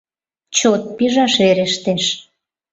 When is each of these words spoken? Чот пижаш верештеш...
Чот 0.57 0.81
пижаш 0.95 1.33
верештеш... 1.41 2.03